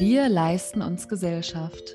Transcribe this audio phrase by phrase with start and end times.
[0.00, 1.94] Wir leisten uns Gesellschaft.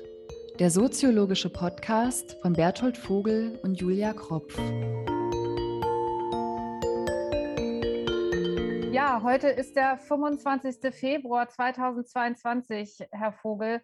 [0.60, 4.56] Der soziologische Podcast von Berthold Vogel und Julia Kropf.
[8.92, 10.94] Ja, heute ist der 25.
[10.94, 13.82] Februar 2022, Herr Vogel.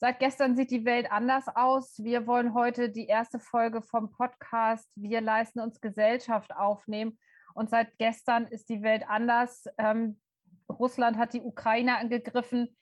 [0.00, 1.98] Seit gestern sieht die Welt anders aus.
[2.04, 7.18] Wir wollen heute die erste Folge vom Podcast Wir leisten uns Gesellschaft aufnehmen.
[7.54, 9.64] Und seit gestern ist die Welt anders.
[9.78, 10.20] Ähm,
[10.68, 12.76] Russland hat die Ukraine angegriffen.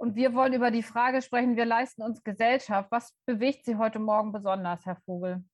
[0.00, 2.90] Und wir wollen über die Frage sprechen, wir leisten uns Gesellschaft.
[2.90, 5.44] Was bewegt Sie heute Morgen besonders, Herr Vogel?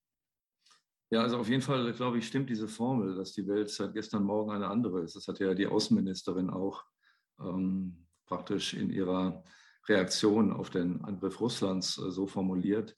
[1.10, 4.22] Ja, also auf jeden Fall, glaube ich, stimmt diese Formel, dass die Welt seit gestern
[4.22, 5.16] Morgen eine andere ist.
[5.16, 6.84] Das hat ja die Außenministerin auch
[7.40, 9.42] ähm, praktisch in ihrer
[9.88, 12.94] Reaktion auf den Angriff Russlands äh, so formuliert.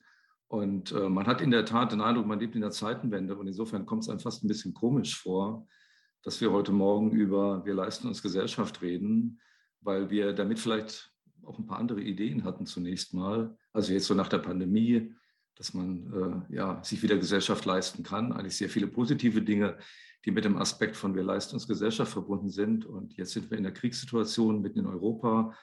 [0.49, 3.35] Und äh, man hat in der Tat den Eindruck, man lebt in der Zeitenwende.
[3.35, 5.67] Und insofern kommt es einem fast ein bisschen komisch vor,
[6.21, 9.41] dass wir heute Morgen über wir leisten uns Gesellschaft reden,
[9.81, 11.11] weil wir damit vielleicht
[11.49, 13.55] auch ein paar andere Ideen hatten zunächst mal.
[13.73, 15.13] Also jetzt so nach der Pandemie,
[15.55, 18.31] dass man äh, ja, sich wieder Gesellschaft leisten kann.
[18.31, 19.77] Eigentlich sehr viele positive Dinge,
[20.25, 22.85] die mit dem Aspekt von wir leisten uns Gesellschaft verbunden sind.
[22.85, 25.53] Und jetzt sind wir in der Kriegssituation mitten in Europa.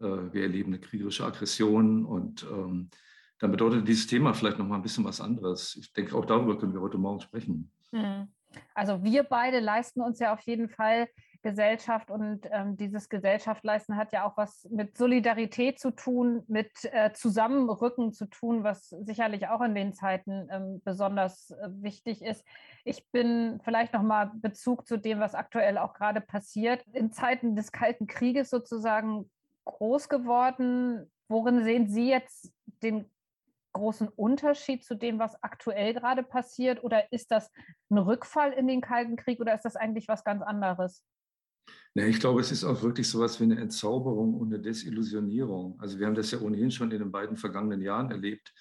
[0.00, 2.90] Äh, wir erleben eine kriegerische Aggression und ähm,
[3.38, 5.76] dann bedeutet dieses Thema vielleicht noch mal ein bisschen was anderes.
[5.76, 7.70] Ich denke, auch darüber können wir heute Morgen sprechen.
[7.90, 8.28] Hm.
[8.74, 11.08] Also wir beide leisten uns ja auf jeden Fall
[11.44, 17.12] Gesellschaft und ähm, dieses Gesellschaftleisten hat ja auch was mit Solidarität zu tun, mit äh,
[17.12, 22.44] Zusammenrücken zu tun, was sicherlich auch in den Zeiten ähm, besonders äh, wichtig ist.
[22.84, 26.82] Ich bin vielleicht noch mal Bezug zu dem, was aktuell auch gerade passiert.
[26.94, 29.30] In Zeiten des Kalten Krieges sozusagen
[29.66, 31.10] groß geworden.
[31.28, 33.04] Worin sehen Sie jetzt den
[33.74, 36.82] großen Unterschied zu dem, was aktuell gerade passiert?
[36.82, 37.50] Oder ist das
[37.90, 41.04] ein Rückfall in den Kalten Krieg oder ist das eigentlich was ganz anderes?
[41.94, 45.78] Nee, ich glaube, es ist auch wirklich so etwas wie eine Entzauberung und eine Desillusionierung.
[45.78, 48.52] Also wir haben das ja ohnehin schon in den beiden vergangenen Jahren erlebt,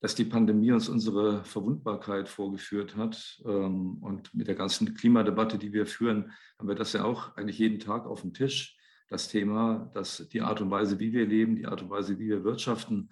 [0.00, 3.40] dass die Pandemie uns unsere Verwundbarkeit vorgeführt hat.
[3.44, 7.58] Ähm, und mit der ganzen Klimadebatte, die wir führen, haben wir das ja auch eigentlich
[7.58, 8.76] jeden Tag auf dem Tisch.
[9.08, 12.28] Das Thema, dass die Art und Weise, wie wir leben, die Art und Weise, wie
[12.28, 13.10] wir wirtschaften,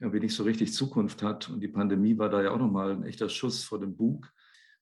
[0.00, 1.48] irgendwie nicht so richtig Zukunft hat.
[1.48, 4.28] Und die Pandemie war da ja auch nochmal ein echter Schuss vor dem Bug.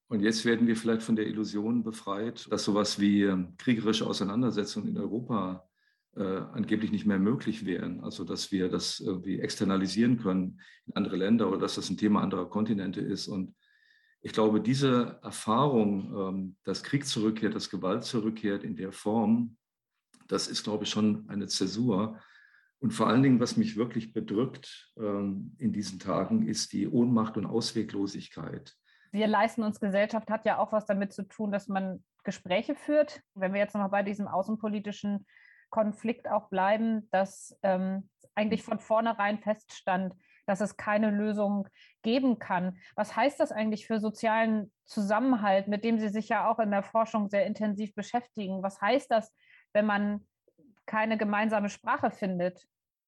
[0.08, 4.88] Und jetzt werden wir vielleicht von der Illusion befreit, dass sowas wie ähm, kriegerische Auseinandersetzungen
[4.88, 5.68] in Europa
[6.14, 8.00] äh, angeblich nicht mehr möglich wären.
[8.00, 12.22] Also dass wir das irgendwie externalisieren können in andere Länder oder dass das ein Thema
[12.22, 13.26] anderer Kontinente ist.
[13.26, 13.54] Und
[14.22, 19.56] ich glaube, diese Erfahrung, ähm, dass Krieg zurückkehrt, dass Gewalt zurückkehrt in der Form,
[20.28, 22.20] das ist, glaube ich, schon eine Zäsur.
[22.78, 27.36] Und vor allen Dingen, was mich wirklich bedrückt ähm, in diesen Tagen, ist die Ohnmacht
[27.36, 28.76] und Ausweglosigkeit.
[29.16, 33.22] Wir leisten uns Gesellschaft hat ja auch was damit zu tun, dass man Gespräche führt.
[33.34, 35.27] Wenn wir jetzt noch mal bei diesem außenpolitischen
[35.71, 41.69] Konflikt auch bleiben, dass ähm, eigentlich von vornherein feststand, dass es keine Lösung
[42.03, 42.77] geben kann.
[42.94, 46.83] Was heißt das eigentlich für sozialen Zusammenhalt, mit dem Sie sich ja auch in der
[46.83, 48.62] Forschung sehr intensiv beschäftigen?
[48.62, 49.33] Was heißt das,
[49.72, 50.27] wenn man
[50.87, 52.66] keine gemeinsame Sprache findet.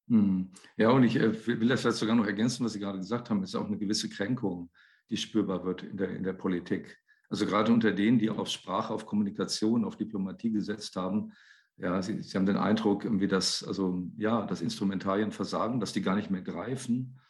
[0.09, 0.51] Hm.
[0.77, 3.43] Ja, und ich äh, will das vielleicht sogar noch ergänzen, was Sie gerade gesagt haben,
[3.43, 4.71] ist auch eine gewisse Kränkung,
[5.11, 6.99] die spürbar wird in der, in der Politik.
[7.31, 11.33] Also gerade unter denen, die auf Sprache, auf Kommunikation, auf Diplomatie gesetzt haben,
[11.77, 16.03] ja, Sie, Sie haben den Eindruck, irgendwie, dass, also, ja, dass Instrumentarien versagen, dass die
[16.03, 17.21] gar nicht mehr greifen.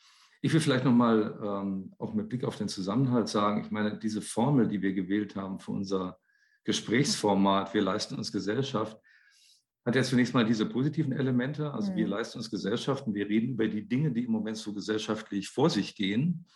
[0.41, 4.23] Ich will vielleicht nochmal ähm, auch mit Blick auf den Zusammenhalt sagen, ich meine, diese
[4.23, 6.19] Formel, die wir gewählt haben für unser
[6.65, 8.99] Gesprächsformat, wir leisten uns Gesellschaft,
[9.85, 11.73] hat ja zunächst mal diese positiven Elemente.
[11.73, 11.97] Also mhm.
[11.97, 16.47] wir Leistungsgesellschaften, wir reden über die Dinge, die im Moment so gesellschaftlich vor sich gehen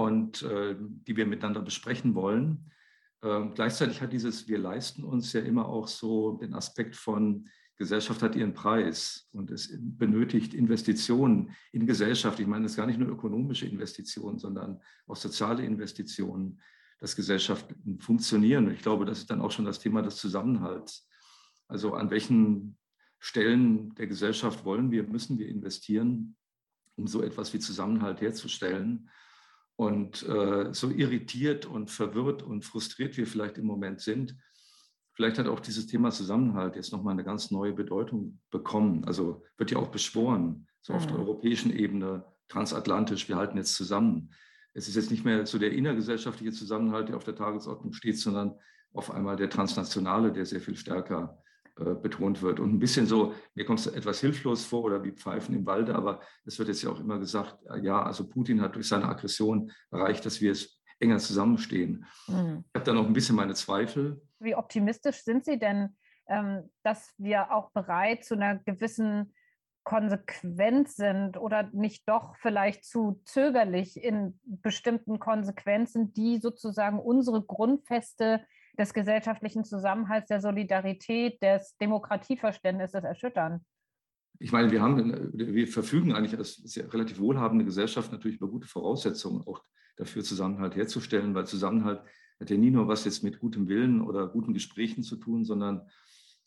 [0.00, 2.70] und äh, die wir miteinander besprechen wollen.
[3.22, 8.22] Ähm, gleichzeitig hat dieses Wir leisten uns ja immer auch so den Aspekt von Gesellschaft
[8.22, 12.38] hat ihren Preis und es benötigt Investitionen in Gesellschaft.
[12.38, 16.60] Ich meine, es ist gar nicht nur ökonomische Investitionen, sondern auch soziale Investitionen,
[16.98, 18.66] dass Gesellschaften funktionieren.
[18.66, 21.08] Und ich glaube, das ist dann auch schon das Thema des Zusammenhalts.
[21.68, 22.76] Also an welchen
[23.18, 26.36] Stellen der Gesellschaft wollen wir, müssen wir investieren,
[26.96, 29.08] um so etwas wie Zusammenhalt herzustellen.
[29.80, 34.36] Und äh, so irritiert und verwirrt und frustriert wir vielleicht im Moment sind,
[35.14, 39.06] vielleicht hat auch dieses Thema Zusammenhalt jetzt nochmal eine ganz neue Bedeutung bekommen.
[39.06, 41.22] Also wird ja auch beschworen, so auf der mhm.
[41.22, 44.34] europäischen Ebene, transatlantisch, wir halten jetzt zusammen.
[44.74, 48.58] Es ist jetzt nicht mehr so der innergesellschaftliche Zusammenhalt, der auf der Tagesordnung steht, sondern
[48.92, 51.39] auf einmal der transnationale, der sehr viel stärker
[51.78, 52.60] äh, betont wird.
[52.60, 55.94] Und ein bisschen so, mir kommt es etwas hilflos vor oder wie Pfeifen im Walde,
[55.94, 59.08] aber es wird jetzt ja auch immer gesagt, äh, ja, also Putin hat durch seine
[59.08, 62.04] Aggression erreicht, dass wir es enger zusammenstehen.
[62.28, 62.64] Mhm.
[62.66, 64.20] Ich habe da noch ein bisschen meine Zweifel.
[64.38, 65.96] Wie optimistisch sind Sie denn,
[66.28, 69.32] ähm, dass wir auch bereit zu einer gewissen
[69.82, 78.44] konsequent sind oder nicht doch vielleicht zu zögerlich in bestimmten Konsequenzen, die sozusagen unsere Grundfeste
[78.78, 83.64] des gesellschaftlichen Zusammenhalts, der Solidarität, des Demokratieverständnisses erschüttern.
[84.38, 86.62] Ich meine, wir, haben, wir verfügen eigentlich als
[86.92, 89.62] relativ wohlhabende Gesellschaft natürlich über gute Voraussetzungen, auch
[89.96, 92.02] dafür Zusammenhalt herzustellen, weil Zusammenhalt
[92.40, 95.90] hat ja nie nur was jetzt mit gutem Willen oder guten Gesprächen zu tun, sondern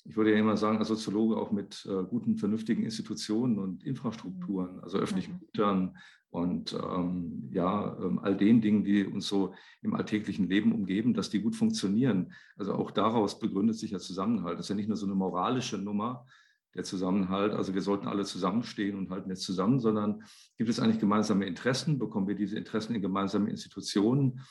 [0.05, 4.79] ich würde ja immer sagen, als Soziologe auch mit äh, guten, vernünftigen Institutionen und Infrastrukturen,
[4.81, 5.39] also öffentlichen mhm.
[5.39, 5.97] Gütern
[6.29, 11.29] und ähm, ja, ähm, all den Dingen, die uns so im alltäglichen Leben umgeben, dass
[11.29, 12.33] die gut funktionieren.
[12.57, 14.57] Also auch daraus begründet sich ja Zusammenhalt.
[14.57, 16.25] Das ist ja nicht nur so eine moralische Nummer,
[16.73, 17.53] der Zusammenhalt.
[17.53, 20.23] Also wir sollten alle zusammenstehen und halten jetzt zusammen, sondern
[20.57, 21.99] gibt es eigentlich gemeinsame Interessen?
[21.99, 24.41] Bekommen wir diese Interessen in gemeinsame Institutionen?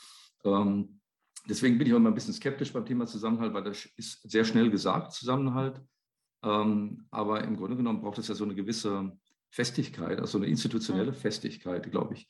[0.44, 1.00] Ähm,
[1.48, 4.44] deswegen bin ich auch immer ein bisschen skeptisch beim Thema Zusammenhalt, weil das ist sehr
[4.44, 5.80] schnell gesagt, Zusammenhalt.
[6.44, 9.12] Ähm, aber im Grunde genommen braucht es ja so eine gewisse
[9.50, 12.28] Festigkeit, also eine institutionelle Festigkeit, glaube ich.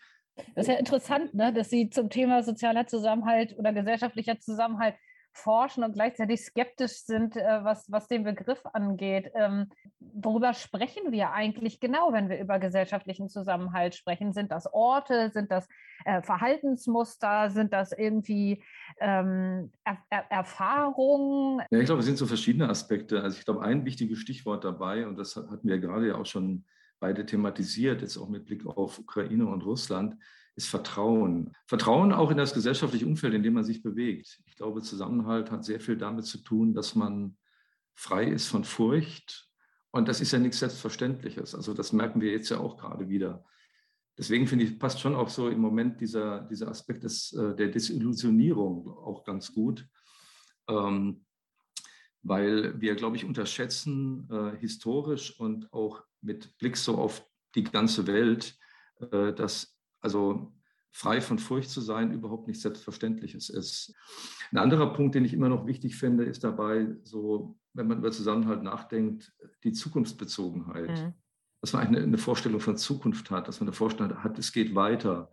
[0.54, 4.94] Das ist ja interessant, ne, dass Sie zum Thema sozialer Zusammenhalt oder gesellschaftlicher Zusammenhalt
[5.32, 9.30] forschen und gleichzeitig skeptisch sind, äh, was, was den Begriff angeht.
[9.34, 14.32] Ähm, worüber sprechen wir eigentlich genau, wenn wir über gesellschaftlichen Zusammenhalt sprechen?
[14.32, 15.30] Sind das Orte?
[15.30, 15.66] Sind das
[16.04, 17.50] äh, Verhaltensmuster?
[17.50, 18.62] Sind das irgendwie
[19.00, 21.62] ähm, er er Erfahrungen?
[21.70, 23.22] Ja, ich glaube, es sind so verschiedene Aspekte.
[23.22, 26.64] Also ich glaube, ein wichtiges Stichwort dabei, und das hatten wir gerade ja auch schon
[27.02, 30.16] beide thematisiert, jetzt auch mit Blick auf Ukraine und Russland,
[30.54, 31.52] ist Vertrauen.
[31.66, 34.40] Vertrauen auch in das gesellschaftliche Umfeld, in dem man sich bewegt.
[34.46, 37.36] Ich glaube, Zusammenhalt hat sehr viel damit zu tun, dass man
[37.92, 39.48] frei ist von Furcht.
[39.90, 41.56] Und das ist ja nichts Selbstverständliches.
[41.56, 43.44] Also das merken wir jetzt ja auch gerade wieder.
[44.16, 47.68] Deswegen finde ich, passt schon auch so im Moment dieser, dieser Aspekt des, äh, der
[47.68, 49.88] Desillusionierung auch ganz gut.
[50.68, 51.24] Ähm,
[52.22, 58.06] weil wir, glaube ich, unterschätzen äh, historisch und auch mit Blick so auf die ganze
[58.06, 58.56] Welt,
[59.10, 60.52] äh, dass also
[60.90, 63.94] frei von Furcht zu sein überhaupt nicht Selbstverständliches ist.
[64.50, 68.12] Ein anderer Punkt, den ich immer noch wichtig finde, ist dabei so, wenn man über
[68.12, 69.32] Zusammenhalt nachdenkt,
[69.64, 70.90] die Zukunftsbezogenheit.
[70.90, 71.14] Mhm.
[71.62, 74.74] Dass man eine, eine Vorstellung von Zukunft hat, dass man eine Vorstellung hat, es geht
[74.74, 75.32] weiter.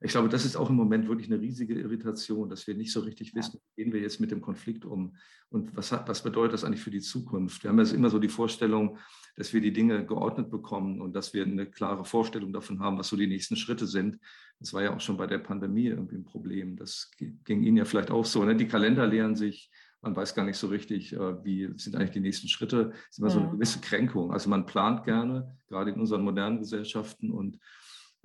[0.00, 3.00] Ich glaube, das ist auch im Moment wirklich eine riesige Irritation, dass wir nicht so
[3.00, 5.16] richtig wissen, wie gehen wir jetzt mit dem Konflikt um
[5.50, 7.64] und was, hat, was bedeutet das eigentlich für die Zukunft.
[7.64, 8.98] Wir haben jetzt immer so die Vorstellung,
[9.34, 13.08] dass wir die Dinge geordnet bekommen und dass wir eine klare Vorstellung davon haben, was
[13.08, 14.18] so die nächsten Schritte sind.
[14.60, 16.76] Das war ja auch schon bei der Pandemie irgendwie ein Problem.
[16.76, 18.44] Das ging Ihnen ja vielleicht auch so.
[18.44, 18.54] Ne?
[18.54, 19.70] Die Kalender leeren sich,
[20.00, 22.90] man weiß gar nicht so richtig, äh, wie sind eigentlich die nächsten Schritte.
[22.90, 24.32] Das ist immer so eine gewisse Kränkung.
[24.32, 27.58] Also man plant gerne, gerade in unseren modernen Gesellschaften und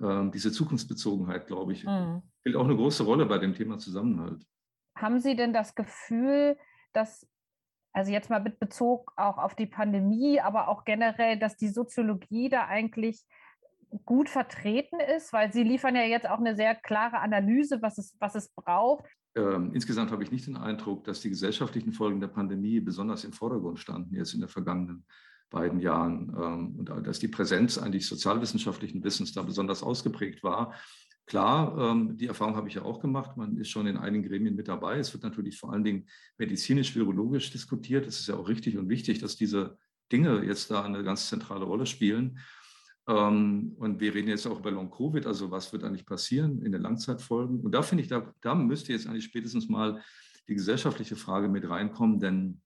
[0.00, 2.22] ähm, diese Zukunftsbezogenheit, glaube ich, mhm.
[2.40, 4.44] spielt auch eine große Rolle bei dem Thema Zusammenhalt.
[4.96, 6.56] Haben Sie denn das Gefühl,
[6.92, 7.26] dass,
[7.92, 12.48] also jetzt mal mit Bezug auch auf die Pandemie, aber auch generell, dass die Soziologie
[12.48, 13.24] da eigentlich
[14.04, 18.16] gut vertreten ist, weil Sie liefern ja jetzt auch eine sehr klare Analyse, was es,
[18.18, 19.04] was es braucht.
[19.36, 23.32] Ähm, insgesamt habe ich nicht den Eindruck, dass die gesellschaftlichen Folgen der Pandemie besonders im
[23.32, 25.06] Vordergrund standen jetzt in der vergangenen
[25.50, 30.74] beiden Jahren ähm, und dass die Präsenz eigentlich sozialwissenschaftlichen Wissens da besonders ausgeprägt war.
[31.26, 33.36] Klar, ähm, die Erfahrung habe ich ja auch gemacht.
[33.36, 34.98] Man ist schon in einigen Gremien mit dabei.
[34.98, 36.06] Es wird natürlich vor allen Dingen
[36.38, 38.06] medizinisch-virologisch diskutiert.
[38.06, 39.78] Es ist ja auch richtig und wichtig, dass diese
[40.12, 42.38] Dinge jetzt da eine ganz zentrale Rolle spielen.
[43.08, 46.82] Ähm, und wir reden jetzt auch über Long-Covid, also was wird eigentlich passieren in den
[46.82, 47.60] Langzeitfolgen.
[47.60, 50.02] Und da finde ich, da, da müsste jetzt eigentlich spätestens mal
[50.48, 52.60] die gesellschaftliche Frage mit reinkommen, denn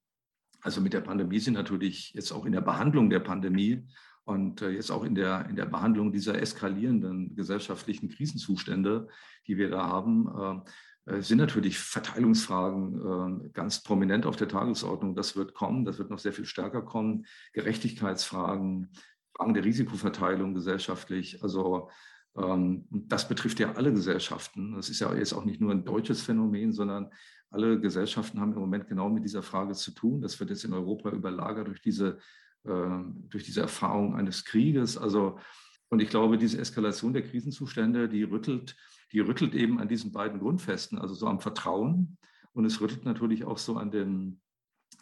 [0.61, 3.87] also mit der Pandemie sind natürlich jetzt auch in der Behandlung der Pandemie
[4.23, 9.07] und äh, jetzt auch in der, in der Behandlung dieser eskalierenden gesellschaftlichen Krisenzustände,
[9.47, 10.63] die wir da haben,
[11.07, 15.15] äh, äh, sind natürlich Verteilungsfragen ganz prominent auf der Tagesordnung.
[15.15, 17.25] Das wird kommen, das wird noch sehr viel stärker kommen.
[17.53, 18.91] Gerechtigkeitsfragen,
[19.39, 21.41] Fragen der Risikoverteilung gesellschaftlich.
[21.41, 21.89] Also
[22.37, 24.73] ähm, das betrifft ja alle Gesellschaften.
[24.75, 27.09] Das ist ja jetzt auch nicht nur ein deutsches Phänomen, sondern
[27.51, 30.21] alle Gesellschaften haben im Moment genau mit dieser Frage zu tun.
[30.21, 32.19] Das wird jetzt in Europa überlagert durch diese,
[32.63, 34.97] äh, durch diese Erfahrung eines Krieges.
[34.97, 35.39] Also,
[35.89, 38.75] und ich glaube, diese Eskalation der Krisenzustände, die rüttelt,
[39.11, 42.17] die rüttelt eben an diesen beiden Grundfesten, also so am Vertrauen.
[42.53, 44.41] Und es rüttelt natürlich auch so an den,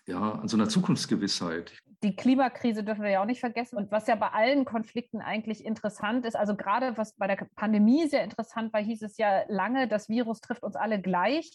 [0.06, 1.74] ja, an so einer Zukunftsgewissheit
[2.04, 3.78] die Klimakrise dürfen wir ja auch nicht vergessen.
[3.78, 8.08] Und was ja bei allen Konflikten eigentlich interessant ist, also gerade was bei der Pandemie
[8.08, 11.50] sehr interessant war, hieß es ja lange, das Virus trifft uns alle gleich.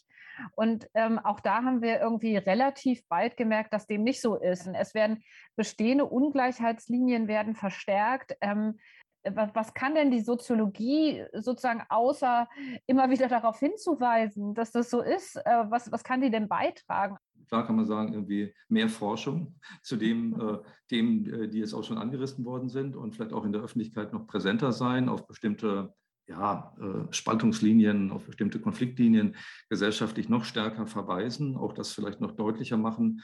[0.57, 4.67] Und ähm, auch da haben wir irgendwie relativ bald gemerkt, dass dem nicht so ist.
[4.67, 5.23] Und es werden
[5.55, 8.37] bestehende Ungleichheitslinien werden verstärkt.
[8.41, 8.79] Ähm,
[9.25, 12.49] was kann denn die Soziologie sozusagen außer
[12.87, 15.37] immer wieder darauf hinzuweisen, dass das so ist?
[15.37, 17.17] Äh, was, was kann die denn beitragen?
[17.53, 20.59] klar kann man sagen, irgendwie mehr Forschung zu dem, äh,
[20.91, 24.15] dem äh, die jetzt auch schon angerissen worden sind und vielleicht auch in der Öffentlichkeit
[24.15, 25.93] noch präsenter sein auf bestimmte
[26.27, 29.37] ja, äh, Spaltungslinien, auf bestimmte Konfliktlinien
[29.69, 33.21] gesellschaftlich noch stärker verweisen, auch das vielleicht noch deutlicher machen,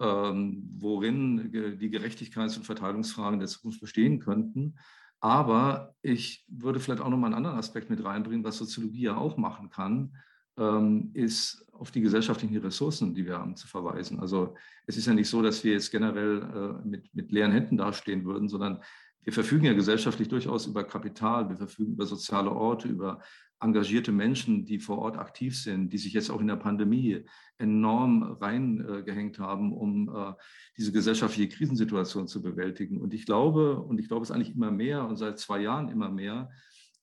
[0.00, 4.74] ähm, worin die Gerechtigkeits- und Verteilungsfragen der Zukunft bestehen könnten.
[5.22, 9.16] Aber ich würde vielleicht auch noch mal einen anderen Aspekt mit reinbringen, was Soziologie ja
[9.16, 10.16] auch machen kann,
[10.58, 14.18] ähm, ist auf die gesellschaftlichen Ressourcen, die wir haben, zu verweisen.
[14.18, 17.76] Also es ist ja nicht so, dass wir jetzt generell äh, mit, mit leeren Händen
[17.76, 18.82] dastehen würden, sondern
[19.22, 23.20] wir verfügen ja gesellschaftlich durchaus über Kapital, wir verfügen über soziale Orte, über
[23.62, 27.24] engagierte Menschen, die vor Ort aktiv sind, die sich jetzt auch in der Pandemie
[27.58, 30.32] enorm reingehängt haben, um äh,
[30.76, 33.00] diese gesellschaftliche Krisensituation zu bewältigen.
[33.00, 36.10] Und ich glaube, und ich glaube es eigentlich immer mehr und seit zwei Jahren immer
[36.10, 36.50] mehr,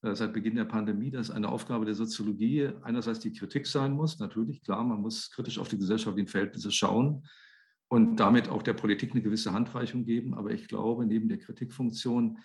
[0.01, 4.19] äh, seit Beginn der Pandemie, dass eine Aufgabe der Soziologie einerseits die Kritik sein muss.
[4.19, 7.23] Natürlich, klar, man muss kritisch auf die gesellschaftlichen Verhältnisse schauen
[7.87, 10.33] und damit auch der Politik eine gewisse Handreichung geben.
[10.35, 12.37] Aber ich glaube, neben der Kritikfunktion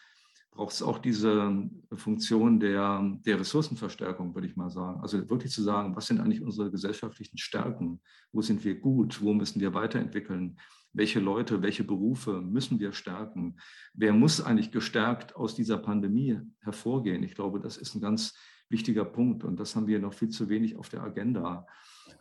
[0.55, 5.01] braucht es auch diese Funktion der, der Ressourcenverstärkung, würde ich mal sagen.
[5.01, 8.01] Also wirklich zu sagen, was sind eigentlich unsere gesellschaftlichen Stärken?
[8.33, 9.21] Wo sind wir gut?
[9.21, 10.57] Wo müssen wir weiterentwickeln?
[10.93, 13.57] Welche Leute, welche Berufe müssen wir stärken?
[13.95, 17.25] Wer muss eigentlich gestärkt aus dieser Pandemie hervorgehen?
[17.25, 20.49] Ich glaube, das ist ein ganz wichtiger Punkt und das haben wir noch viel zu
[20.49, 21.67] wenig auf der Agenda.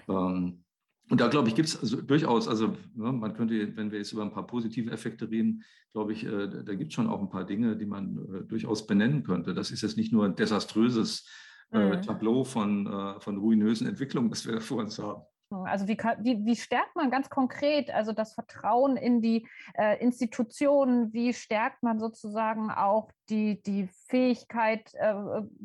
[0.09, 0.63] Ähm,
[1.09, 4.13] und da glaube ich, gibt es also durchaus, also ne, man könnte, wenn wir jetzt
[4.13, 7.29] über ein paar positive Effekte reden, glaube ich, äh, da gibt es schon auch ein
[7.29, 9.53] paar Dinge, die man äh, durchaus benennen könnte.
[9.53, 11.27] Das ist jetzt nicht nur ein desaströses
[11.71, 12.01] äh, mhm.
[12.01, 15.21] Tableau von, äh, von ruinösen Entwicklungen, das wir da vor uns haben.
[15.65, 21.13] Also wie, wie, wie stärkt man ganz konkret also das Vertrauen in die äh, Institutionen?
[21.13, 25.13] Wie stärkt man sozusagen auch die, die Fähigkeit, äh,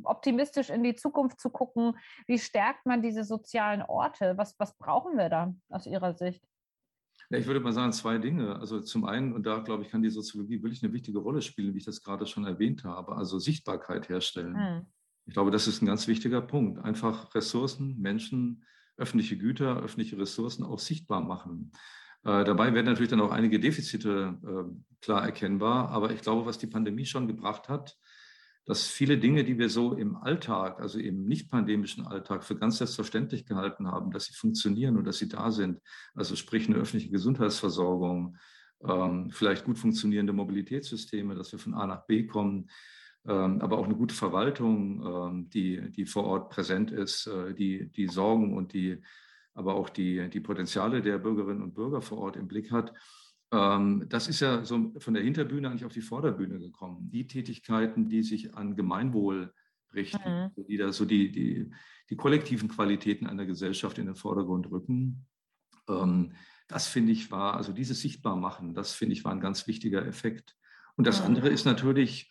[0.04, 1.96] optimistisch in die Zukunft zu gucken?
[2.26, 4.34] Wie stärkt man diese sozialen Orte?
[4.36, 6.44] Was, was brauchen wir da aus Ihrer Sicht?
[7.30, 8.56] Ja, ich würde mal sagen, zwei Dinge.
[8.56, 11.74] Also zum einen, und da glaube ich, kann die Soziologie wirklich eine wichtige Rolle spielen,
[11.74, 14.56] wie ich das gerade schon erwähnt habe, also Sichtbarkeit herstellen.
[14.56, 14.86] Hm.
[15.26, 16.82] Ich glaube, das ist ein ganz wichtiger Punkt.
[16.82, 18.64] Einfach Ressourcen, Menschen,
[18.98, 21.72] öffentliche Güter, öffentliche Ressourcen auch sichtbar machen.
[22.24, 25.88] Äh, dabei werden natürlich dann auch einige Defizite äh, klar erkennbar.
[25.90, 27.96] Aber ich glaube, was die Pandemie schon gebracht hat,
[28.66, 32.76] dass viele Dinge, die wir so im Alltag, also im nicht pandemischen Alltag, für ganz
[32.76, 35.80] selbstverständlich gehalten haben, dass sie funktionieren und dass sie da sind,
[36.14, 38.36] also sprich eine öffentliche Gesundheitsversorgung,
[38.86, 42.68] ähm, vielleicht gut funktionierende Mobilitätssysteme, dass wir von A nach B kommen,
[43.32, 48.08] aber auch eine gute Verwaltung, ähm, die, die vor Ort präsent ist, äh, die, die
[48.08, 49.02] Sorgen und die,
[49.54, 52.94] aber auch die, die Potenziale der Bürgerinnen und Bürger vor Ort im Blick hat.
[53.52, 57.10] Ähm, das ist ja so von der Hinterbühne eigentlich auf die Vorderbühne gekommen.
[57.10, 59.52] Die Tätigkeiten, die sich an Gemeinwohl
[59.94, 60.64] richten, mhm.
[60.66, 61.70] die da so die, die,
[62.10, 65.26] die kollektiven Qualitäten einer Gesellschaft in den Vordergrund rücken.
[66.68, 70.54] Das finde ich war, also dieses Sichtbarmachen, das finde ich war ein ganz wichtiger Effekt.
[70.96, 72.28] Und das andere ist natürlich,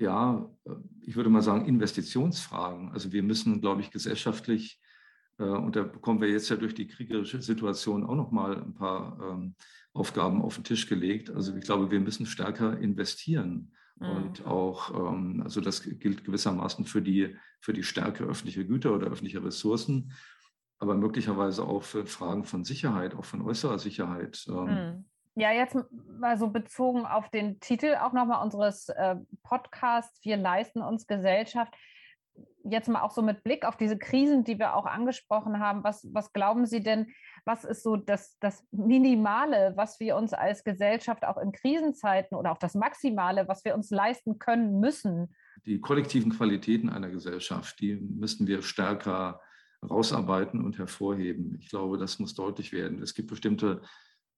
[0.00, 0.70] ja, äh,
[1.02, 2.90] ich würde mal sagen, Investitionsfragen.
[2.90, 4.80] Also wir müssen, glaube ich, gesellschaftlich,
[5.38, 8.74] äh, und da bekommen wir jetzt ja durch die kriegerische Situation auch noch mal ein
[8.74, 9.54] paar ähm,
[9.92, 11.30] Aufgaben auf den Tisch gelegt.
[11.30, 13.72] Also ich glaube, wir müssen stärker investieren.
[13.96, 14.08] Mhm.
[14.08, 19.08] Und auch, ähm, also das gilt gewissermaßen für die, für die Stärke öffentlicher Güter oder
[19.08, 20.12] öffentlicher Ressourcen,
[20.78, 24.46] aber möglicherweise auch für Fragen von Sicherheit, auch von äußerer Sicherheit.
[24.48, 25.04] Ähm, mhm.
[25.36, 25.76] Ja, jetzt
[26.18, 31.74] mal so bezogen auf den Titel auch nochmal unseres äh, Podcasts, wir leisten uns Gesellschaft.
[32.64, 35.84] Jetzt mal auch so mit Blick auf diese Krisen, die wir auch angesprochen haben.
[35.84, 37.12] Was, was glauben Sie denn,
[37.44, 42.52] was ist so das, das Minimale, was wir uns als Gesellschaft auch in Krisenzeiten oder
[42.52, 45.34] auch das Maximale, was wir uns leisten können müssen?
[45.64, 49.40] Die kollektiven Qualitäten einer Gesellschaft, die müssen wir stärker
[49.88, 51.56] rausarbeiten und hervorheben.
[51.60, 53.02] Ich glaube, das muss deutlich werden.
[53.02, 53.80] Es gibt bestimmte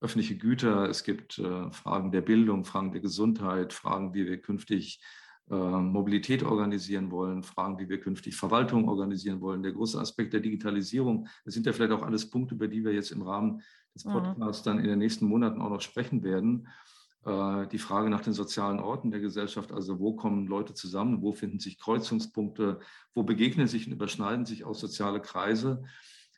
[0.03, 5.01] öffentliche Güter, es gibt äh, Fragen der Bildung, Fragen der Gesundheit, Fragen, wie wir künftig
[5.49, 9.63] äh, Mobilität organisieren wollen, Fragen, wie wir künftig Verwaltung organisieren wollen.
[9.63, 12.93] Der große Aspekt der Digitalisierung, das sind ja vielleicht auch alles Punkte, über die wir
[12.93, 13.63] jetzt im Rahmen
[13.95, 14.13] des mhm.
[14.13, 16.67] Podcasts dann in den nächsten Monaten auch noch sprechen werden.
[17.25, 21.33] Äh, die Frage nach den sozialen Orten der Gesellschaft, also wo kommen Leute zusammen, wo
[21.33, 22.81] finden sich Kreuzungspunkte,
[23.15, 25.85] wo begegnen sich und überschneiden sich auch soziale Kreise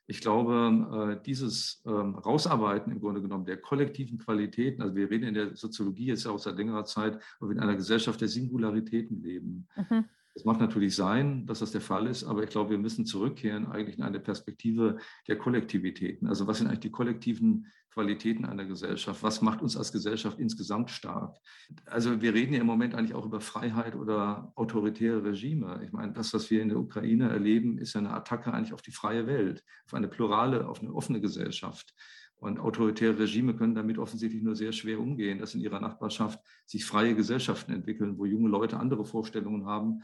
[0.07, 5.29] ich glaube, äh, dieses ähm, Rausarbeiten im Grunde genommen der kollektiven Qualitäten, also wir reden
[5.29, 8.29] in der Soziologie jetzt ja auch seit längerer Zeit, wo wir in einer Gesellschaft der
[8.29, 9.67] Singularitäten leben.
[9.77, 10.05] Mhm.
[10.37, 13.67] Es mag natürlich sein, dass das der Fall ist, aber ich glaube, wir müssen zurückkehren
[13.71, 14.99] eigentlich in eine Perspektive
[15.29, 16.27] der Kollektivitäten.
[16.27, 19.23] Also was sind eigentlich die kollektiven Qualitäten einer Gesellschaft?
[19.23, 21.39] Was macht uns als Gesellschaft insgesamt stark?
[21.87, 25.81] Also wir reden ja im Moment eigentlich auch über Freiheit oder autoritäre Regime.
[25.85, 28.83] Ich meine, das, was wir in der Ukraine erleben, ist ja eine Attacke eigentlich auf
[28.83, 31.95] die freie Welt, auf eine plurale, auf eine offene Gesellschaft.
[32.37, 36.85] Und autoritäre Regime können damit offensichtlich nur sehr schwer umgehen, dass in ihrer Nachbarschaft sich
[36.85, 40.03] freie Gesellschaften entwickeln, wo junge Leute andere Vorstellungen haben,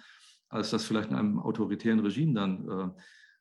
[0.49, 2.95] als das vielleicht in einem autoritären Regime dann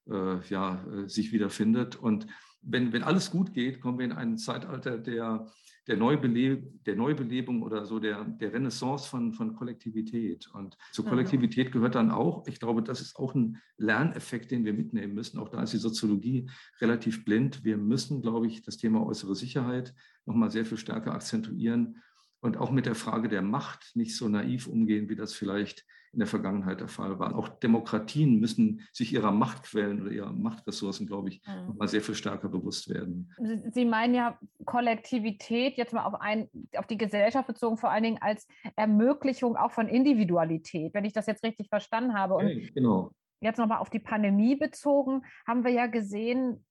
[0.07, 1.95] äh, äh, ja, äh, sich wiederfindet.
[1.95, 2.27] Und
[2.61, 5.47] wenn, wenn alles gut geht, kommen wir in ein Zeitalter der,
[5.87, 10.49] der, Neubeleb der Neubelebung oder so der, der Renaissance von, von Kollektivität.
[10.53, 11.05] Und zur.
[11.05, 15.39] Kollektivität gehört dann auch, ich glaube, das ist auch ein Lerneffekt, den wir mitnehmen müssen.
[15.39, 16.49] Auch da ist die Soziologie
[16.81, 17.63] relativ blind.
[17.63, 19.93] Wir müssen, glaube ich, das Thema äußere Sicherheit
[20.25, 22.01] nochmal sehr viel stärker akzentuieren
[22.41, 26.19] und auch mit der Frage der Macht nicht so naiv umgehen, wie das vielleicht in
[26.19, 27.35] der Vergangenheit der Fall war.
[27.35, 31.77] Auch Demokratien müssen sich ihrer Machtquellen oder ihrer Machtressourcen, glaube ich, mhm.
[31.77, 33.31] mal sehr viel stärker bewusst werden.
[33.71, 38.21] Sie meinen ja Kollektivität jetzt mal auf, ein, auf die Gesellschaft bezogen, vor allen Dingen
[38.21, 42.35] als Ermöglichung auch von Individualität, wenn ich das jetzt richtig verstanden habe.
[42.35, 43.11] Und okay, genau.
[43.41, 46.65] Jetzt nochmal auf die Pandemie bezogen, haben wir ja gesehen,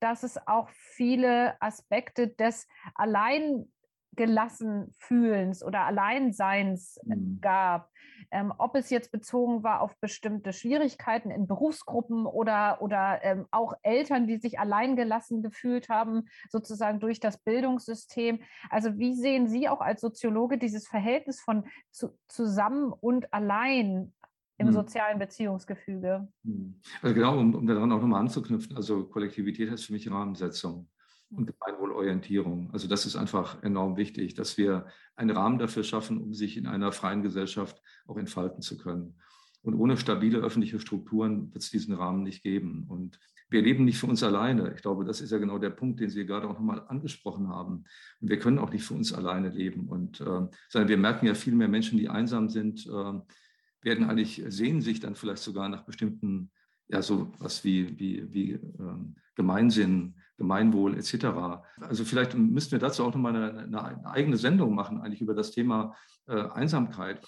[0.00, 3.72] dass es auch viele Aspekte des allein
[4.14, 7.38] gelassen Fühlens oder Alleinseins mhm.
[7.40, 7.90] gab.
[8.30, 13.74] Ähm, ob es jetzt bezogen war auf bestimmte Schwierigkeiten in Berufsgruppen oder, oder ähm, auch
[13.82, 18.40] Eltern, die sich alleingelassen gefühlt haben, sozusagen durch das Bildungssystem.
[18.70, 24.12] Also wie sehen Sie auch als Soziologe dieses Verhältnis von zu, zusammen und allein
[24.58, 24.72] im hm.
[24.72, 26.28] sozialen Beziehungsgefüge?
[26.44, 26.80] Hm.
[27.00, 30.88] Also genau, um, um daran auch nochmal anzuknüpfen, also Kollektivität heißt für mich Rahmensetzung
[31.36, 32.70] und Gemeinwohlorientierung.
[32.72, 34.86] Also das ist einfach enorm wichtig, dass wir
[35.16, 39.14] einen Rahmen dafür schaffen, um sich in einer freien Gesellschaft auch entfalten zu können.
[39.62, 42.86] Und ohne stabile öffentliche Strukturen wird es diesen Rahmen nicht geben.
[42.88, 44.72] Und wir leben nicht für uns alleine.
[44.74, 47.84] Ich glaube, das ist ja genau der Punkt, den Sie gerade auch nochmal angesprochen haben.
[48.20, 49.88] Und wir können auch nicht für uns alleine leben.
[49.88, 53.12] Und, äh, sondern wir merken ja viel mehr Menschen, die einsam sind, äh,
[53.82, 56.50] werden eigentlich, sehen sich dann vielleicht sogar nach bestimmten,
[56.88, 61.62] ja, so was wie, wie, wie ähm, Gemeinsinn, Gemeinwohl etc.
[61.80, 65.52] Also vielleicht müssten wir dazu auch nochmal eine, eine eigene Sendung machen, eigentlich über das
[65.52, 65.94] Thema
[66.26, 67.24] äh, Einsamkeit.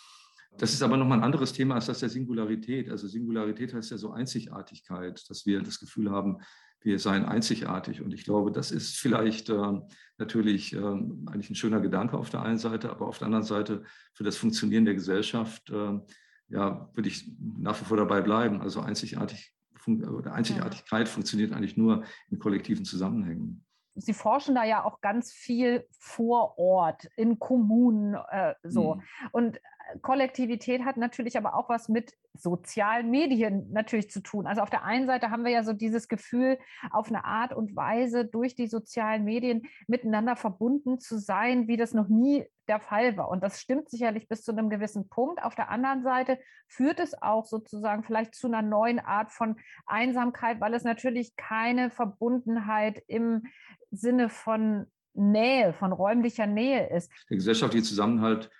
[0.59, 2.91] Das ist aber nochmal ein anderes Thema als das der Singularität.
[2.91, 6.39] Also Singularität heißt ja so Einzigartigkeit, dass wir das Gefühl haben,
[6.81, 8.03] wir seien einzigartig.
[8.03, 9.73] Und ich glaube, das ist vielleicht äh,
[10.19, 13.85] natürlich äh, eigentlich ein schöner Gedanke auf der einen Seite, aber auf der anderen Seite
[14.13, 16.01] für das Funktionieren der Gesellschaft, äh,
[16.49, 18.61] ja, würde ich nach wie vor dabei bleiben.
[18.61, 19.55] Also einzigartig
[19.87, 23.65] oder Einzigartigkeit funktioniert eigentlich nur in kollektiven Zusammenhängen.
[23.97, 28.97] Sie forschen da ja auch ganz viel vor Ort, in Kommunen äh, so.
[28.97, 29.03] Mhm.
[29.31, 29.61] Und
[30.03, 34.47] Kollektivität hat natürlich aber auch was mit sozialen Medien natürlich zu tun.
[34.47, 36.59] Also auf der einen Seite haben wir ja so dieses Gefühl,
[36.91, 41.95] auf eine Art und Weise durch die sozialen Medien miteinander verbunden zu sein, wie das
[41.95, 43.29] noch nie der Fall war.
[43.29, 45.43] Und das stimmt sicherlich bis zu einem gewissen Punkt.
[45.43, 50.61] Auf der anderen Seite führt es auch sozusagen vielleicht zu einer neuen Art von Einsamkeit,
[50.61, 53.43] weil es natürlich keine Verbundenheit im
[53.91, 57.11] Sinne von Nähe, von räumlicher Nähe ist.
[57.31, 58.51] Der gesellschaftliche Zusammenhalt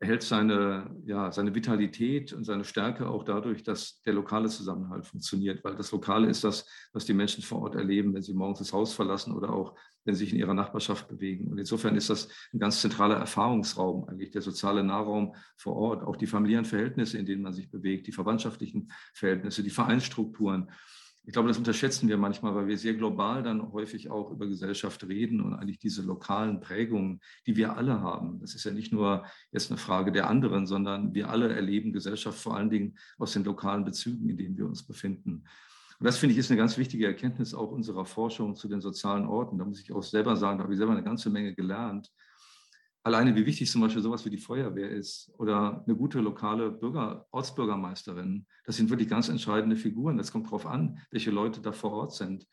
[0.00, 5.64] erhält seine, ja, seine Vitalität und seine Stärke auch dadurch, dass der lokale Zusammenhalt funktioniert,
[5.64, 8.72] weil das Lokale ist das, was die Menschen vor Ort erleben, wenn sie morgens das
[8.72, 9.74] Haus verlassen oder auch
[10.08, 11.48] wenn sie sich in ihrer Nachbarschaft bewegen.
[11.48, 16.16] Und insofern ist das ein ganz zentraler Erfahrungsraum, eigentlich der soziale Nahraum vor Ort, auch
[16.16, 20.70] die familiären Verhältnisse, in denen man sich bewegt, die verwandtschaftlichen Verhältnisse, die Vereinsstrukturen.
[21.24, 25.06] Ich glaube, das unterschätzen wir manchmal, weil wir sehr global dann häufig auch über Gesellschaft
[25.06, 28.40] reden und eigentlich diese lokalen Prägungen, die wir alle haben.
[28.40, 32.38] Das ist ja nicht nur jetzt eine Frage der anderen, sondern wir alle erleben Gesellschaft
[32.38, 35.44] vor allen Dingen aus den lokalen Bezügen, in denen wir uns befinden.
[35.98, 39.26] Und das finde ich ist eine ganz wichtige Erkenntnis auch unserer Forschung zu den sozialen
[39.26, 39.58] Orten.
[39.58, 42.10] Da muss ich auch selber sagen, da habe ich selber eine ganze Menge gelernt
[43.08, 47.26] alleine wie wichtig zum Beispiel sowas wie die Feuerwehr ist oder eine gute lokale Bürger,
[47.30, 50.18] Ortsbürgermeisterin, das sind wirklich ganz entscheidende Figuren.
[50.18, 52.46] Das kommt darauf an, welche Leute da vor Ort sind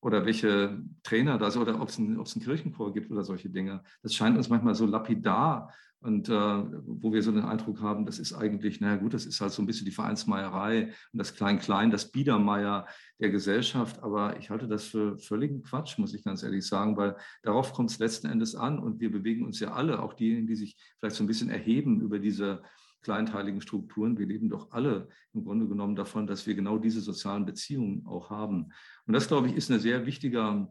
[0.00, 3.24] oder welche Trainer da sind oder ob es ein, ob es einen Kirchenchor gibt oder
[3.24, 3.82] solche Dinge.
[4.02, 5.74] Das scheint uns manchmal so lapidar
[6.06, 9.40] und äh, wo wir so den Eindruck haben, das ist eigentlich, naja gut, das ist
[9.40, 12.86] halt so ein bisschen die Vereinsmeierei und das Klein-Klein, das Biedermeier
[13.18, 14.02] der Gesellschaft.
[14.02, 17.90] Aber ich halte das für völligen Quatsch, muss ich ganz ehrlich sagen, weil darauf kommt
[17.90, 21.16] es letzten Endes an und wir bewegen uns ja alle, auch diejenigen, die sich vielleicht
[21.16, 22.62] so ein bisschen erheben über diese
[23.02, 24.18] kleinteiligen Strukturen.
[24.18, 28.30] Wir leben doch alle im Grunde genommen davon, dass wir genau diese sozialen Beziehungen auch
[28.30, 28.72] haben.
[29.06, 30.68] Und das, glaube ich, ist ein sehr wichtiger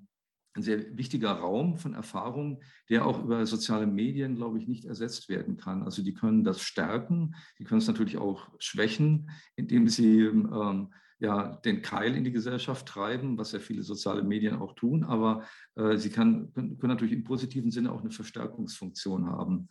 [0.56, 5.30] ein sehr wichtiger Raum von Erfahrung, der auch über soziale Medien, glaube ich, nicht ersetzt
[5.30, 5.84] werden kann.
[5.84, 11.56] Also die können das stärken, die können es natürlich auch schwächen, indem sie ähm, ja,
[11.64, 15.98] den Keil in die Gesellschaft treiben, was ja viele soziale Medien auch tun, aber äh,
[15.98, 19.70] sie kann, können, können natürlich im positiven Sinne auch eine Verstärkungsfunktion haben.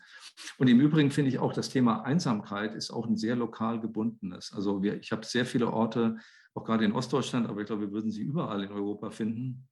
[0.56, 4.52] Und im Übrigen finde ich auch, das Thema Einsamkeit ist auch ein sehr lokal gebundenes.
[4.54, 6.16] Also wir, ich habe sehr viele Orte,
[6.54, 9.68] auch gerade in Ostdeutschland, aber ich glaube, wir würden sie überall in Europa finden,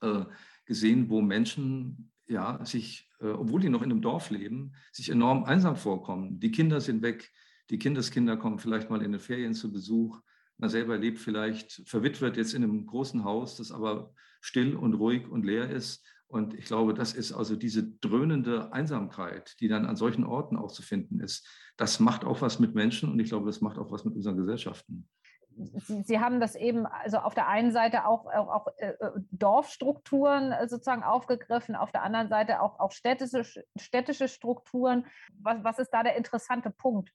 [0.00, 0.24] äh,
[0.64, 5.44] gesehen, wo Menschen ja, sich, äh, obwohl die noch in einem Dorf leben, sich enorm
[5.44, 6.40] einsam vorkommen.
[6.40, 7.30] Die Kinder sind weg,
[7.70, 10.20] die Kindeskinder kommen vielleicht mal in den Ferien zu Besuch.
[10.58, 15.28] Man selber lebt vielleicht verwitwet jetzt in einem großen Haus, das aber still und ruhig
[15.28, 16.04] und leer ist.
[16.26, 20.72] Und ich glaube, das ist also diese dröhnende Einsamkeit, die dann an solchen Orten auch
[20.72, 21.46] zu finden ist.
[21.76, 24.36] Das macht auch was mit Menschen und ich glaube, das macht auch was mit unseren
[24.36, 25.08] Gesellschaften.
[25.56, 29.10] Sie, Sie, haben das eben also auf der einen Seite auch, auch, auch äh, äh
[29.30, 33.44] Dorfstrukturen äh, sozusagen aufgegriffen, auf der anderen Seite auch, auch städtische,
[33.76, 35.06] städtische Strukturen.
[35.38, 37.12] Was, was ist da der interessante Punkt?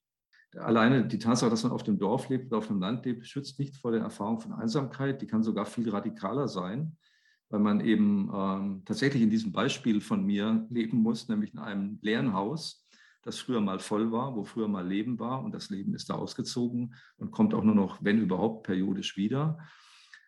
[0.56, 3.60] Alleine die Tatsache, dass man auf dem Dorf lebt oder auf dem Land lebt, schützt
[3.60, 5.22] nicht vor der Erfahrung von Einsamkeit.
[5.22, 6.98] Die kann sogar viel radikaler sein,
[7.50, 12.00] weil man eben ähm, tatsächlich in diesem Beispiel von mir leben muss, nämlich in einem
[12.02, 12.87] leeren Haus
[13.24, 16.16] das früher mal voll war, wo früher mal Leben war und das Leben ist da
[16.16, 19.58] ausgezogen und kommt auch nur noch, wenn überhaupt, periodisch wieder.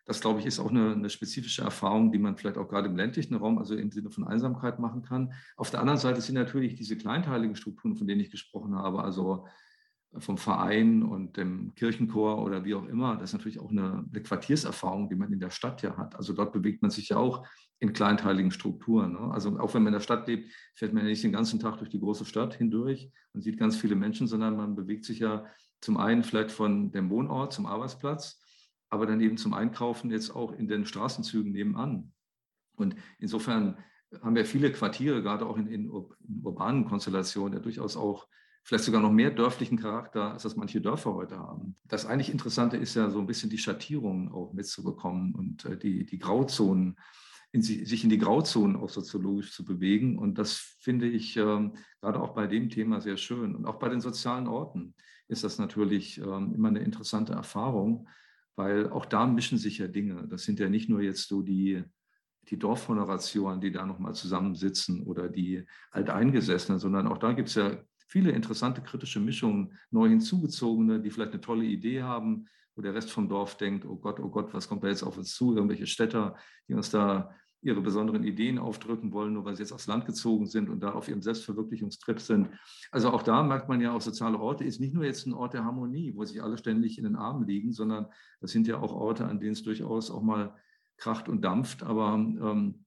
[0.06, 2.96] Das, glaube ich, ist auch eine, eine, spezifische Erfahrung, die man vielleicht auch gerade im
[2.96, 5.32] ländlichen Raum, also im Sinne von Einsamkeit machen kann.
[5.56, 9.46] Auf der anderen Seite sind natürlich diese kleinteiligen Strukturen, von denen ich gesprochen habe, also
[10.18, 14.22] vom Verein und dem Kirchenchor oder wie auch immer, das ist natürlich auch eine, eine,
[14.22, 16.16] Quartierserfahrung, die man in der Stadt ja hat.
[16.16, 17.46] Also dort bewegt man sich ja auch
[17.78, 19.12] in kleinteiligen Strukturen.
[19.12, 19.32] Ne?
[19.32, 21.78] Also auch wenn man in der Stadt lebt, fährt man ja nicht den ganzen Tag
[21.78, 25.46] durch die große Stadt hindurch und sieht ganz viele Menschen, sondern man bewegt sich ja
[25.80, 28.42] zum einen vielleicht von dem Wohnort zum Arbeitsplatz,
[28.90, 32.12] aber dann eben zum Einkaufen jetzt auch in den Straßenzügen nebenan.
[32.74, 33.78] Und insofern
[34.22, 38.26] haben wir viele Quartiere, gerade auch in, in, in urbanen Konstellationen, ja durchaus auch
[38.62, 41.76] vielleicht sogar noch mehr dörflichen Charakter, als das manche Dörfer heute haben.
[41.88, 46.04] Das eigentlich Interessante ist ja so ein bisschen die Schattierungen auch mitzubekommen und äh, die,
[46.04, 46.96] die Grauzonen,
[47.52, 50.18] in sich in die Grauzonen auch soziologisch zu bewegen.
[50.18, 53.56] Und das finde ich ähm, gerade auch bei dem Thema sehr schön.
[53.56, 54.94] Und auch bei den sozialen Orten
[55.26, 58.08] ist das natürlich ähm, immer eine interessante Erfahrung,
[58.54, 60.28] weil auch da mischen sich ja Dinge.
[60.28, 61.82] Das sind ja nicht nur jetzt so die,
[62.48, 67.82] die Dorfhonorationen, die da nochmal zusammensitzen oder die Alteingesessenen, sondern auch da gibt es ja
[68.10, 73.12] viele interessante kritische Mischungen, neu hinzugezogene, die vielleicht eine tolle Idee haben, wo der Rest
[73.12, 75.54] vom Dorf denkt, oh Gott, oh Gott, was kommt da jetzt auf uns zu?
[75.54, 77.30] Irgendwelche Städter, die uns da
[77.62, 80.92] ihre besonderen Ideen aufdrücken wollen, nur weil sie jetzt aufs Land gezogen sind und da
[80.92, 82.48] auf ihrem Selbstverwirklichungstrip sind.
[82.90, 85.54] Also auch da merkt man ja, auch soziale Orte ist nicht nur jetzt ein Ort
[85.54, 88.06] der Harmonie, wo sich alle ständig in den Armen liegen, sondern
[88.40, 90.56] das sind ja auch Orte, an denen es durchaus auch mal
[90.96, 92.84] kracht und dampft, aber ähm,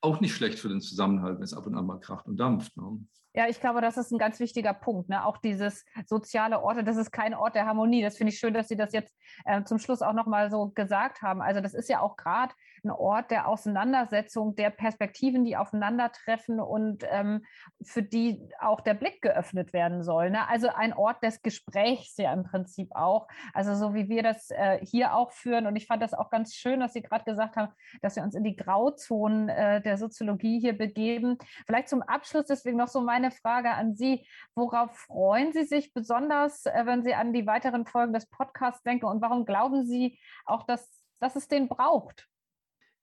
[0.00, 2.76] auch nicht schlecht für den Zusammenhalt, wenn es ab und an mal kracht und dampft.
[2.76, 2.98] Ne?
[3.34, 5.08] Ja, ich glaube, das ist ein ganz wichtiger Punkt.
[5.08, 5.24] Ne?
[5.24, 8.02] Auch dieses soziale Orte, das ist kein Ort der Harmonie.
[8.02, 9.14] Das finde ich schön, dass Sie das jetzt
[9.46, 11.40] äh, zum Schluss auch nochmal so gesagt haben.
[11.40, 12.52] Also das ist ja auch gerade
[12.84, 17.44] ein Ort der Auseinandersetzung, der Perspektiven, die aufeinandertreffen und ähm,
[17.82, 20.30] für die auch der Blick geöffnet werden soll.
[20.30, 20.48] Ne?
[20.48, 23.28] Also ein Ort des Gesprächs ja im Prinzip auch.
[23.54, 25.66] Also so wie wir das äh, hier auch führen.
[25.66, 28.34] Und ich fand das auch ganz schön, dass Sie gerade gesagt haben, dass wir uns
[28.34, 31.38] in die Grauzonen äh, der Soziologie hier begeben.
[31.66, 34.26] Vielleicht zum Abschluss deswegen noch so meine Frage an Sie.
[34.54, 39.06] Worauf freuen Sie sich besonders, äh, wenn Sie an die weiteren Folgen des Podcasts denken?
[39.06, 40.88] Und warum glauben Sie auch, dass,
[41.20, 42.28] dass es den braucht?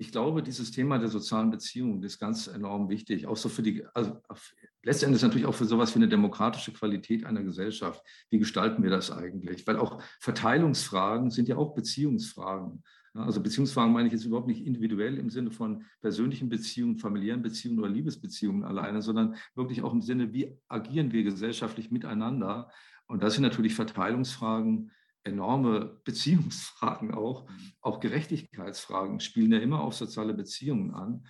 [0.01, 3.85] ich glaube, dieses Thema der sozialen Beziehungen ist ganz enorm wichtig, auch so für die,
[3.93, 4.17] also
[4.81, 8.01] letztendlich natürlich auch für sowas wie eine demokratische Qualität einer Gesellschaft.
[8.29, 9.67] Wie gestalten wir das eigentlich?
[9.67, 12.81] Weil auch Verteilungsfragen sind ja auch Beziehungsfragen.
[13.13, 17.79] Also Beziehungsfragen meine ich jetzt überhaupt nicht individuell im Sinne von persönlichen Beziehungen, familiären Beziehungen
[17.79, 22.71] oder Liebesbeziehungen alleine, sondern wirklich auch im Sinne, wie agieren wir gesellschaftlich miteinander?
[23.07, 24.91] Und das sind natürlich Verteilungsfragen,
[25.23, 27.71] enorme Beziehungsfragen auch, mhm.
[27.81, 31.25] auch Gerechtigkeitsfragen spielen ja immer auf soziale Beziehungen an.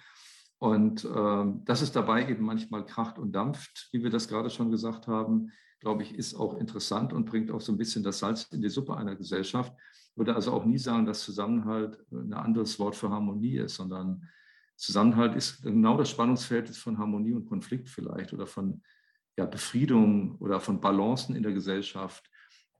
[0.58, 4.72] Und ähm, dass es dabei eben manchmal kracht und dampft, wie wir das gerade schon
[4.72, 8.44] gesagt haben, glaube ich, ist auch interessant und bringt auch so ein bisschen das Salz
[8.52, 9.74] in die Suppe einer Gesellschaft.
[10.16, 14.28] Würde also auch nie sagen, dass Zusammenhalt ein anderes Wort für Harmonie ist, sondern
[14.76, 18.82] Zusammenhalt ist genau das Spannungsfeld von Harmonie und Konflikt vielleicht oder von
[19.38, 22.30] ja, Befriedung oder von Balancen in der Gesellschaft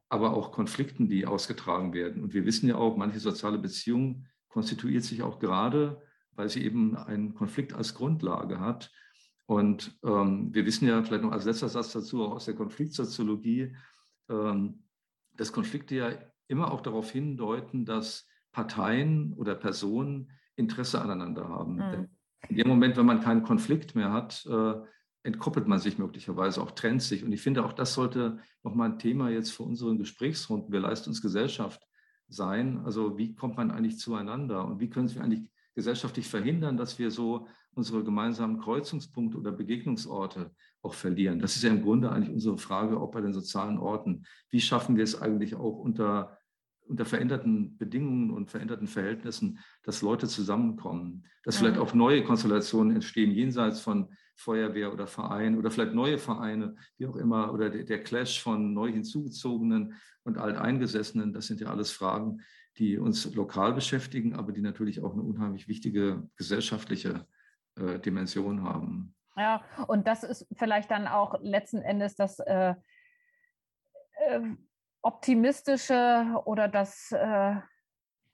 [0.10, 2.24] aber auch Konflikten, die ausgetragen werden.
[2.24, 6.98] Und wir wissen ja auch, manche soziale Beziehung konstituiert sich auch gerade, weil sie eben
[6.98, 8.92] einen Konflikt als Grundlage hat.
[9.50, 13.76] Und ähm, wir wissen ja vielleicht noch als letzter Satz dazu auch aus der Konfliktsoziologie,
[14.30, 14.84] ähm,
[15.34, 16.12] dass Konflikte ja
[16.48, 21.78] immer auch darauf hindeuten, dass Parteien oder Personen Interesse aneinander haben.
[21.78, 22.08] Mhm.
[22.50, 24.76] In dem Moment, wenn man keinen Konflikt mehr hat, äh,
[25.24, 27.24] entkoppelt man sich möglicherweise, auch trennt sich.
[27.24, 31.82] Und ich finde, auch das sollte nochmal ein Thema jetzt für unseren Gesprächsrunden, wir Leistungsgesellschaft
[32.28, 32.86] sein.
[32.86, 37.12] Also wie kommt man eigentlich zueinander und wie können wir eigentlich gesellschaftlich verhindern, dass wir
[37.12, 40.52] so unsere gemeinsamen Kreuzungspunkte oder Begegnungsorte
[40.82, 41.40] auch verlieren.
[41.40, 44.26] Das ist ja im Grunde eigentlich unsere Frage, auch bei den sozialen Orten.
[44.50, 46.40] Wie schaffen wir es eigentlich auch unter
[46.90, 53.32] unter veränderten Bedingungen und veränderten Verhältnissen, dass Leute zusammenkommen, dass vielleicht auch neue Konstellationen entstehen,
[53.32, 58.04] jenseits von Feuerwehr oder Verein oder vielleicht neue Vereine, wie auch immer, oder der, der
[58.04, 61.32] Clash von neu hinzugezogenen und alteingesessenen.
[61.32, 62.42] Das sind ja alles Fragen,
[62.80, 67.28] die uns lokal beschäftigen, aber die natürlich auch eine unheimlich wichtige gesellschaftliche
[67.76, 69.14] äh, Dimension haben.
[69.36, 72.74] Ja, und das ist vielleicht dann auch letzten Endes das äh,
[74.28, 74.42] äh,
[75.02, 77.56] optimistische oder das äh,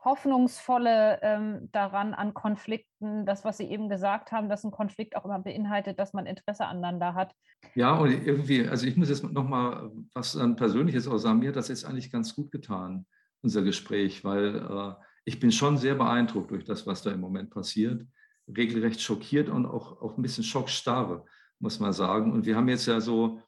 [0.04, 5.26] hoffnungsvolle ähm, daran an Konflikten, das, was Sie eben gesagt haben, dass ein Konflikt auch
[5.26, 7.34] immer beinhaltet, dass man Interesse aneinander hat.
[7.74, 11.70] Ja, und irgendwie, also ich muss jetzt nochmal was Persönliches auch sagen, mir hat das
[11.70, 13.08] jetzt eigentlich ganz gut getan,
[13.46, 17.52] unser Gespräch, weil äh, ich bin schon sehr beeindruckt durch das, was da im Moment
[17.52, 18.06] passiert,
[18.48, 21.26] regelrecht schockiert und auch, auch ein bisschen schockstarre,
[21.60, 22.34] muss man sagen.
[22.34, 23.42] Und wir haben jetzt ja so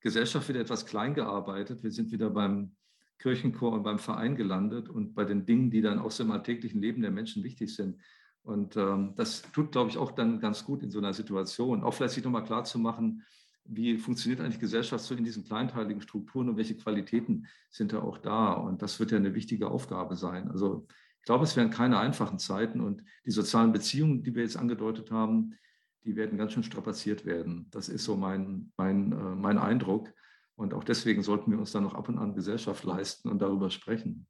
[0.00, 1.82] Gesellschaft wieder etwas klein gearbeitet.
[1.82, 2.74] Wir sind wieder beim
[3.18, 6.80] Kirchenchor und beim Verein gelandet und bei den Dingen, die dann auch so im alltäglichen
[6.80, 8.00] Leben der Menschen wichtig sind.
[8.42, 11.84] Und ähm, das tut, glaube ich, auch dann ganz gut in so einer Situation.
[11.84, 13.22] Auch vielleicht sich nochmal klar zu machen,
[13.64, 18.18] wie funktioniert eigentlich Gesellschaft so in diesen kleinteiligen Strukturen und welche Qualitäten sind da auch
[18.18, 18.52] da.
[18.52, 20.50] Und das wird ja eine wichtige Aufgabe sein.
[20.50, 20.86] Also
[21.18, 25.10] ich glaube, es werden keine einfachen Zeiten und die sozialen Beziehungen, die wir jetzt angedeutet
[25.10, 25.56] haben,
[26.04, 27.68] die werden ganz schön strapaziert werden.
[27.70, 30.12] Das ist so mein, mein, äh, mein Eindruck.
[30.56, 33.70] Und auch deswegen sollten wir uns dann noch ab und an Gesellschaft leisten und darüber
[33.70, 34.26] sprechen.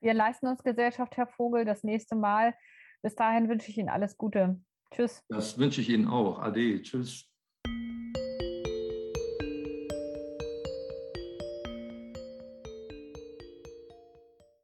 [0.00, 2.54] Wir leisten uns Gesellschaft, Herr Vogel, das nächste Mal.
[3.02, 4.60] Bis dahin wünsche ich Ihnen alles Gute.
[4.94, 5.22] Tschüss.
[5.28, 6.38] Das wünsche ich Ihnen auch.
[6.38, 6.82] Ade.
[6.82, 7.30] Tschüss.